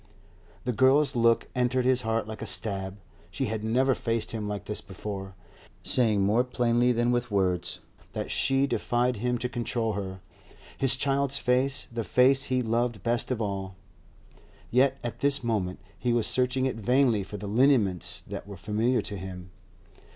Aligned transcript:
The 0.65 0.71
girl's 0.73 1.15
look 1.15 1.47
entered 1.53 1.85
his 1.85 2.01
heart 2.01 2.27
like 2.27 2.41
a 2.41 2.47
stab; 2.47 2.97
she 3.29 3.45
had 3.45 3.63
never 3.63 3.93
faced 3.93 4.31
him 4.31 4.47
like 4.47 4.65
this 4.65 4.81
before, 4.81 5.35
saying 5.83 6.23
more 6.23 6.43
plainly 6.43 6.91
than 6.91 7.11
with 7.11 7.29
words 7.29 7.81
that 8.13 8.31
she 8.31 8.65
defied 8.65 9.17
him 9.17 9.37
to 9.37 9.47
control 9.47 9.93
her. 9.93 10.19
His 10.75 10.95
child's 10.95 11.37
face, 11.37 11.87
the 11.93 12.03
face 12.03 12.45
he 12.45 12.63
loved 12.63 13.03
best 13.03 13.29
of 13.29 13.43
all! 13.43 13.75
yet 14.71 14.97
at 15.03 15.19
this 15.19 15.43
moment 15.43 15.77
he 15.99 16.13
was 16.13 16.25
searching 16.25 16.65
it 16.65 16.77
vainly 16.77 17.21
for 17.21 17.37
the 17.37 17.45
lineaments 17.47 18.23
that 18.25 18.47
were 18.47 18.57
familiar 18.57 19.03
to 19.03 19.17
him. 19.17 19.51